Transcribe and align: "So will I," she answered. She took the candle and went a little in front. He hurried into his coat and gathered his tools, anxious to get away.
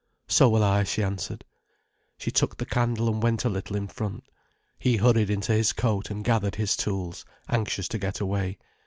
"So 0.27 0.49
will 0.49 0.63
I," 0.63 0.83
she 0.83 1.03
answered. 1.03 1.45
She 2.17 2.31
took 2.31 2.57
the 2.57 2.65
candle 2.65 3.07
and 3.07 3.21
went 3.21 3.45
a 3.45 3.49
little 3.49 3.75
in 3.75 3.87
front. 3.87 4.23
He 4.79 4.97
hurried 4.97 5.29
into 5.29 5.51
his 5.53 5.73
coat 5.73 6.09
and 6.09 6.23
gathered 6.25 6.55
his 6.55 6.75
tools, 6.75 7.23
anxious 7.47 7.87
to 7.89 7.99
get 7.99 8.19
away. 8.19 8.57